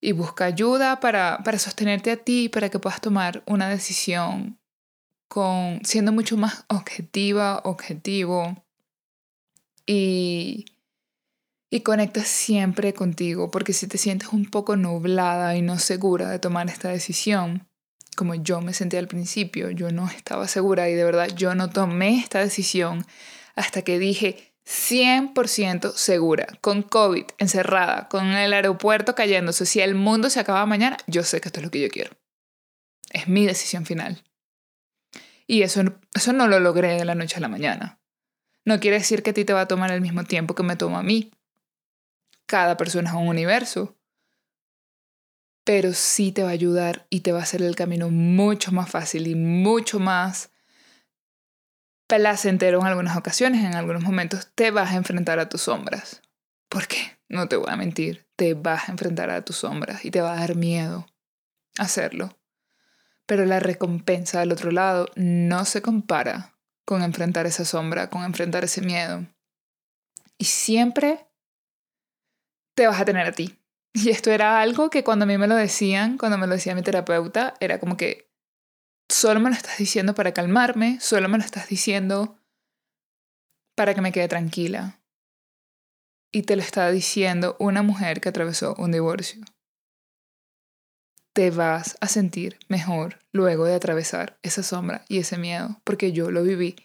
y 0.00 0.12
busca 0.12 0.44
ayuda 0.44 1.00
para, 1.00 1.40
para 1.44 1.58
sostenerte 1.58 2.10
a 2.10 2.16
ti, 2.16 2.48
para 2.48 2.68
que 2.68 2.78
puedas 2.78 3.00
tomar 3.00 3.42
una 3.46 3.68
decisión 3.68 4.58
con, 5.28 5.80
siendo 5.84 6.12
mucho 6.12 6.36
más 6.36 6.64
objetiva, 6.68 7.60
objetivo 7.64 8.64
y, 9.86 10.66
y 11.70 11.80
conecta 11.80 12.22
siempre 12.22 12.94
contigo, 12.94 13.50
porque 13.50 13.72
si 13.72 13.86
te 13.86 13.98
sientes 13.98 14.28
un 14.32 14.46
poco 14.46 14.76
nublada 14.76 15.56
y 15.56 15.62
no 15.62 15.78
segura 15.78 16.30
de 16.30 16.38
tomar 16.38 16.68
esta 16.68 16.88
decisión, 16.88 17.68
como 18.16 18.34
yo 18.34 18.60
me 18.60 18.72
sentí 18.72 18.96
al 18.96 19.08
principio, 19.08 19.70
yo 19.70 19.90
no 19.92 20.08
estaba 20.08 20.48
segura 20.48 20.88
y 20.88 20.94
de 20.94 21.04
verdad 21.04 21.28
yo 21.36 21.54
no 21.54 21.70
tomé 21.70 22.18
esta 22.18 22.40
decisión 22.40 23.06
hasta 23.54 23.82
que 23.82 23.98
dije, 23.98 24.47
100% 24.68 25.94
segura, 25.94 26.46
con 26.60 26.82
COVID 26.82 27.24
encerrada, 27.38 28.06
con 28.08 28.26
el 28.26 28.52
aeropuerto 28.52 29.14
cayéndose, 29.14 29.64
si 29.64 29.80
el 29.80 29.94
mundo 29.94 30.28
se 30.28 30.40
acaba 30.40 30.66
mañana, 30.66 30.98
yo 31.06 31.22
sé 31.22 31.40
que 31.40 31.48
esto 31.48 31.60
es 31.60 31.64
lo 31.64 31.70
que 31.70 31.80
yo 31.80 31.88
quiero. 31.88 32.10
Es 33.10 33.28
mi 33.28 33.46
decisión 33.46 33.86
final. 33.86 34.22
Y 35.46 35.62
eso, 35.62 35.80
eso 36.14 36.34
no 36.34 36.48
lo 36.48 36.60
logré 36.60 36.98
de 36.98 37.06
la 37.06 37.14
noche 37.14 37.38
a 37.38 37.40
la 37.40 37.48
mañana. 37.48 37.98
No 38.66 38.78
quiere 38.78 38.98
decir 38.98 39.22
que 39.22 39.30
a 39.30 39.32
ti 39.32 39.46
te 39.46 39.54
va 39.54 39.62
a 39.62 39.68
tomar 39.68 39.90
el 39.90 40.02
mismo 40.02 40.24
tiempo 40.24 40.54
que 40.54 40.62
me 40.62 40.76
toma 40.76 40.98
a 40.98 41.02
mí. 41.02 41.30
Cada 42.44 42.76
persona 42.76 43.08
es 43.08 43.16
un 43.16 43.28
universo. 43.28 43.96
Pero 45.64 45.94
sí 45.94 46.30
te 46.30 46.42
va 46.42 46.50
a 46.50 46.52
ayudar 46.52 47.06
y 47.08 47.20
te 47.20 47.32
va 47.32 47.38
a 47.40 47.44
hacer 47.44 47.62
el 47.62 47.74
camino 47.74 48.10
mucho 48.10 48.70
más 48.70 48.90
fácil 48.90 49.28
y 49.28 49.34
mucho 49.34 49.98
más 49.98 50.50
placentero 52.08 52.80
en 52.80 52.86
algunas 52.86 53.16
ocasiones, 53.16 53.64
en 53.64 53.76
algunos 53.76 54.02
momentos 54.02 54.48
te 54.54 54.72
vas 54.72 54.90
a 54.90 54.96
enfrentar 54.96 55.38
a 55.38 55.48
tus 55.48 55.62
sombras. 55.62 56.22
¿Por 56.68 56.88
qué? 56.88 57.18
No 57.28 57.48
te 57.48 57.56
voy 57.56 57.70
a 57.70 57.76
mentir, 57.76 58.26
te 58.34 58.54
vas 58.54 58.88
a 58.88 58.92
enfrentar 58.92 59.30
a 59.30 59.44
tus 59.44 59.58
sombras 59.58 60.04
y 60.04 60.10
te 60.10 60.20
va 60.20 60.32
a 60.32 60.40
dar 60.40 60.56
miedo 60.56 61.06
hacerlo. 61.78 62.36
Pero 63.26 63.44
la 63.44 63.60
recompensa 63.60 64.40
del 64.40 64.52
otro 64.52 64.70
lado 64.70 65.08
no 65.14 65.64
se 65.66 65.82
compara 65.82 66.58
con 66.86 67.02
enfrentar 67.02 67.46
esa 67.46 67.66
sombra, 67.66 68.08
con 68.08 68.24
enfrentar 68.24 68.64
ese 68.64 68.80
miedo. 68.80 69.26
Y 70.38 70.46
siempre 70.46 71.28
te 72.74 72.86
vas 72.86 73.00
a 73.00 73.04
tener 73.04 73.26
a 73.26 73.32
ti. 73.32 73.58
Y 73.92 74.10
esto 74.10 74.30
era 74.30 74.60
algo 74.60 74.88
que 74.88 75.04
cuando 75.04 75.24
a 75.24 75.26
mí 75.26 75.36
me 75.36 75.48
lo 75.48 75.56
decían, 75.56 76.16
cuando 76.16 76.38
me 76.38 76.46
lo 76.46 76.54
decía 76.54 76.74
mi 76.74 76.82
terapeuta, 76.82 77.54
era 77.60 77.78
como 77.78 77.96
que 77.96 78.27
solo 79.08 79.40
me 79.40 79.50
lo 79.50 79.56
estás 79.56 79.78
diciendo 79.78 80.14
para 80.14 80.32
calmarme, 80.32 80.98
solo 81.00 81.28
me 81.28 81.38
lo 81.38 81.44
estás 81.44 81.68
diciendo 81.68 82.38
para 83.76 83.94
que 83.94 84.00
me 84.00 84.12
quede 84.12 84.28
tranquila. 84.28 85.00
Y 86.32 86.42
te 86.42 86.56
lo 86.56 86.62
está 86.62 86.90
diciendo 86.90 87.56
una 87.58 87.82
mujer 87.82 88.20
que 88.20 88.28
atravesó 88.28 88.74
un 88.78 88.92
divorcio. 88.92 89.42
Te 91.32 91.50
vas 91.50 91.96
a 92.00 92.08
sentir 92.08 92.58
mejor 92.68 93.20
luego 93.32 93.64
de 93.64 93.74
atravesar 93.74 94.38
esa 94.42 94.62
sombra 94.62 95.04
y 95.08 95.18
ese 95.18 95.38
miedo, 95.38 95.80
porque 95.84 96.12
yo 96.12 96.30
lo 96.30 96.42
viví. 96.42 96.76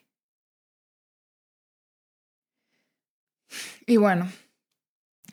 Y 3.85 3.97
bueno, 3.97 4.31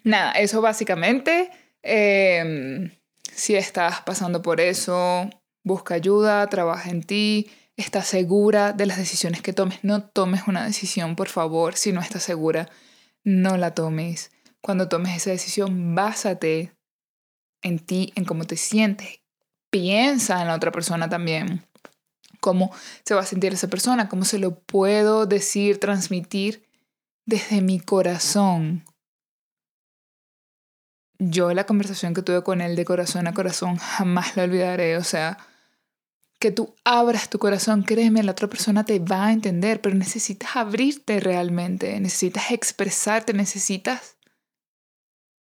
nada, 0.03 0.33
eso 0.33 0.61
básicamente. 0.61 1.51
Eh, 1.83 2.91
Si 3.33 3.55
estás 3.57 4.03
pasando 4.03 4.43
por 4.43 4.61
eso, 4.61 5.31
busca 5.65 5.95
ayuda, 5.95 6.47
trabaja 6.49 6.91
en 6.91 7.03
ti, 7.03 7.51
estás 7.77 8.07
segura 8.07 8.73
de 8.73 8.87
las 8.87 8.99
decisiones 8.99 9.43
que 9.43 9.53
tomes. 9.53 9.81
No 9.83 10.03
tomes 10.03 10.47
una 10.47 10.65
decisión, 10.65 11.17
por 11.17 11.29
favor, 11.29 11.77
si 11.77 11.93
no 11.93 12.01
estás 12.01 12.23
segura. 12.23 12.69
No 13.25 13.57
la 13.57 13.75
tomes. 13.75 14.31
Cuando 14.61 14.89
tomes 14.89 15.17
esa 15.17 15.31
decisión, 15.31 15.95
básate 15.95 16.73
en 17.63 17.79
ti, 17.79 18.13
en 18.15 18.25
cómo 18.25 18.45
te 18.45 18.57
sientes. 18.57 19.21
Piensa 19.71 20.41
en 20.41 20.49
la 20.49 20.55
otra 20.55 20.73
persona 20.73 21.09
también. 21.09 21.67
Cómo 22.41 22.73
se 23.05 23.15
va 23.15 23.21
a 23.21 23.27
sentir 23.27 23.53
esa 23.53 23.69
persona, 23.69 24.09
cómo 24.09 24.25
se 24.25 24.39
lo 24.39 24.59
puedo 24.59 25.27
decir, 25.27 25.79
transmitir 25.79 26.67
desde 27.27 27.61
mi 27.61 27.81
corazón. 27.81 28.85
Yo 31.19 31.53
la 31.53 31.67
conversación 31.67 32.15
que 32.15 32.23
tuve 32.23 32.43
con 32.43 32.63
él 32.63 32.77
de 32.77 32.87
corazón 32.87 33.27
a 33.27 33.35
corazón 33.35 33.77
jamás 33.77 34.37
la 34.37 34.45
olvidaré. 34.45 34.97
O 34.97 35.05
sea, 35.05 35.37
que 36.41 36.51
tú 36.51 36.75
abras 36.85 37.29
tu 37.29 37.39
corazón, 37.39 37.83
créeme, 37.83 38.23
la 38.23 38.33
otra 38.33 38.49
persona 38.49 38.83
te 38.83 38.99
va 38.99 39.27
a 39.27 39.33
entender, 39.33 39.83
pero 39.83 39.95
necesitas 39.95 40.57
abrirte 40.57 41.21
realmente, 41.21 42.01
necesitas 42.01 42.51
expresarte, 42.51 43.35
necesitas 43.35 44.17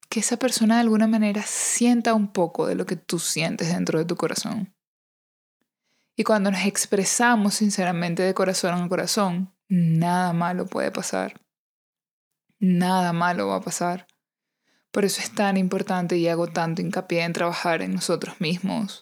que 0.09 0.19
esa 0.19 0.35
persona 0.35 0.75
de 0.75 0.81
alguna 0.81 1.07
manera 1.07 1.43
sienta 1.43 2.13
un 2.13 2.27
poco 2.27 2.67
de 2.67 2.75
lo 2.75 2.85
que 2.85 2.97
tú 2.97 3.19
sientes 3.19 3.69
dentro 3.69 3.99
de 3.99 4.05
tu 4.05 4.17
corazón. 4.17 4.75
Y 6.17 6.25
cuando 6.25 6.51
nos 6.51 6.65
expresamos 6.65 7.53
sinceramente 7.53 8.21
de 8.21 8.33
corazón 8.33 8.73
a 8.73 8.89
corazón, 8.89 9.55
nada 9.69 10.33
malo 10.33 10.65
puede 10.65 10.91
pasar. 10.91 11.39
Nada 12.59 13.13
malo 13.13 13.47
va 13.47 13.55
a 13.55 13.61
pasar. 13.61 14.07
Por 14.91 15.05
eso 15.05 15.21
es 15.21 15.33
tan 15.33 15.55
importante 15.55 16.17
y 16.17 16.27
hago 16.27 16.47
tanto 16.47 16.81
hincapié 16.81 17.23
en 17.23 17.31
trabajar 17.31 17.81
en 17.81 17.93
nosotros 17.93 18.41
mismos. 18.41 19.01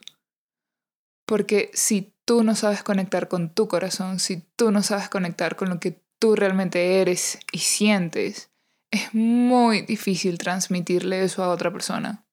Porque 1.30 1.70
si 1.76 2.12
tú 2.26 2.44
no 2.44 2.56
sabes 2.56 2.82
conectar 2.82 3.28
con 3.28 3.54
tu 3.54 3.68
corazón, 3.68 4.18
si 4.18 4.42
tú 4.56 4.72
no 4.72 4.82
sabes 4.82 5.10
conectar 5.10 5.56
con 5.56 5.70
lo 5.70 5.80
que 5.80 6.02
tú 6.18 6.36
realmente 6.36 7.02
eres 7.02 7.38
y 7.52 7.60
sientes, 7.60 8.50
es 8.90 9.14
muy 9.14 9.84
difícil 9.84 10.40
transmitirle 10.40 11.24
eso 11.24 11.44
a 11.44 11.50
otra 11.50 11.72
persona. 11.72 12.26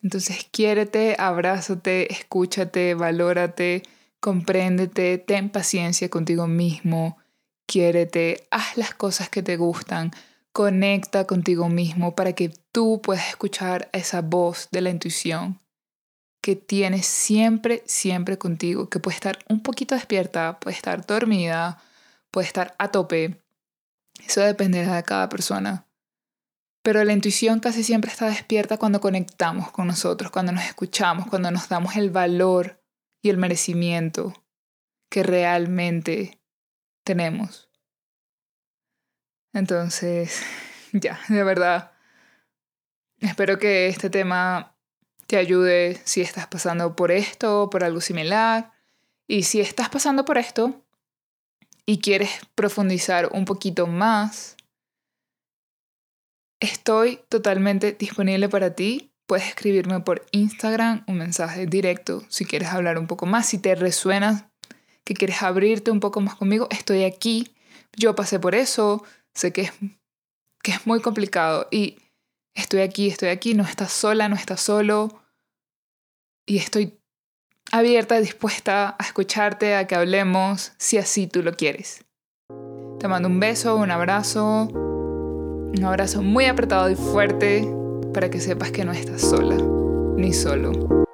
Entonces, 0.00 0.46
quiérete, 0.52 1.16
abrázate, 1.18 2.12
escúchate, 2.12 2.94
valórate, 2.94 3.82
compréndete, 4.20 5.18
ten 5.18 5.50
paciencia 5.50 6.08
contigo 6.08 6.46
mismo, 6.46 7.18
quiérete, 7.66 8.46
haz 8.52 8.76
las 8.76 8.94
cosas 8.94 9.28
que 9.28 9.42
te 9.42 9.56
gustan, 9.56 10.12
conecta 10.52 11.26
contigo 11.26 11.68
mismo 11.68 12.14
para 12.14 12.34
que 12.34 12.52
tú 12.70 13.02
puedas 13.02 13.28
escuchar 13.28 13.90
esa 13.92 14.22
voz 14.22 14.68
de 14.70 14.82
la 14.82 14.90
intuición 14.90 15.58
que 16.40 16.56
tienes 16.56 17.06
siempre, 17.06 17.82
siempre 17.86 18.38
contigo, 18.38 18.88
que 18.88 19.00
puede 19.00 19.16
estar 19.16 19.38
un 19.48 19.62
poquito 19.62 19.94
despierta, 19.94 20.58
puede 20.60 20.76
estar 20.76 21.06
dormida, 21.06 21.82
puede 22.30 22.46
estar 22.46 22.74
a 22.78 22.90
tope, 22.90 23.42
eso 24.26 24.40
dependerá 24.40 24.96
de 24.96 25.02
cada 25.02 25.28
persona. 25.28 25.86
Pero 26.82 27.04
la 27.04 27.12
intuición 27.12 27.60
casi 27.60 27.82
siempre 27.82 28.10
está 28.10 28.26
despierta 28.26 28.78
cuando 28.78 29.00
conectamos 29.00 29.70
con 29.70 29.86
nosotros, 29.86 30.30
cuando 30.30 30.52
nos 30.52 30.64
escuchamos, 30.64 31.26
cuando 31.26 31.50
nos 31.50 31.68
damos 31.68 31.96
el 31.96 32.10
valor 32.10 32.82
y 33.20 33.30
el 33.30 33.36
merecimiento 33.36 34.32
que 35.10 35.22
realmente 35.22 36.40
tenemos. 37.04 37.68
Entonces, 39.52 40.42
ya, 40.92 41.20
de 41.28 41.42
verdad, 41.42 41.92
espero 43.18 43.58
que 43.58 43.88
este 43.88 44.08
tema 44.08 44.77
te 45.28 45.36
ayude 45.36 46.00
si 46.04 46.20
estás 46.20 46.48
pasando 46.48 46.96
por 46.96 47.12
esto 47.12 47.62
o 47.62 47.70
por 47.70 47.84
algo 47.84 48.00
similar. 48.00 48.72
Y 49.28 49.44
si 49.44 49.60
estás 49.60 49.88
pasando 49.90 50.24
por 50.24 50.38
esto, 50.38 50.82
y 51.88 52.00
quieres 52.00 52.30
profundizar 52.54 53.30
un 53.32 53.46
poquito 53.46 53.86
más, 53.86 54.58
estoy 56.60 57.20
totalmente 57.30 57.92
disponible 57.92 58.50
para 58.50 58.74
ti. 58.74 59.10
Puedes 59.26 59.48
escribirme 59.48 60.00
por 60.00 60.26
Instagram 60.32 61.04
un 61.06 61.16
mensaje 61.16 61.64
directo 61.64 62.24
si 62.28 62.44
quieres 62.44 62.68
hablar 62.68 62.98
un 62.98 63.06
poco 63.06 63.24
más, 63.24 63.46
si 63.46 63.56
te 63.56 63.74
resuena 63.74 64.50
que 65.02 65.14
quieres 65.14 65.42
abrirte 65.42 65.90
un 65.90 66.00
poco 66.00 66.20
más 66.20 66.34
conmigo, 66.34 66.68
estoy 66.70 67.04
aquí. 67.04 67.54
Yo 67.96 68.14
pasé 68.14 68.38
por 68.38 68.54
eso, 68.54 69.02
sé 69.32 69.54
que 69.54 69.62
es, 69.62 69.72
que 70.62 70.72
es 70.72 70.86
muy 70.86 71.00
complicado 71.00 71.68
y 71.70 71.96
estoy 72.58 72.80
aquí, 72.80 73.08
estoy 73.08 73.28
aquí, 73.28 73.54
no 73.54 73.62
estás 73.62 73.92
sola, 73.92 74.28
no 74.28 74.36
estás 74.36 74.60
solo 74.60 75.08
y 76.46 76.58
estoy 76.58 76.98
abierta, 77.70 78.20
dispuesta 78.20 78.96
a 78.98 79.04
escucharte, 79.04 79.76
a 79.76 79.86
que 79.86 79.94
hablemos, 79.94 80.72
si 80.78 80.98
así 80.98 81.26
tú 81.26 81.42
lo 81.42 81.52
quieres. 81.52 82.04
Te 82.98 83.06
mando 83.06 83.28
un 83.28 83.38
beso, 83.38 83.76
un 83.76 83.90
abrazo, 83.90 84.68
un 84.72 85.84
abrazo 85.84 86.22
muy 86.22 86.46
apretado 86.46 86.90
y 86.90 86.96
fuerte 86.96 87.68
para 88.12 88.30
que 88.30 88.40
sepas 88.40 88.72
que 88.72 88.84
no 88.84 88.92
estás 88.92 89.20
sola, 89.20 89.56
ni 90.16 90.32
solo. 90.32 91.06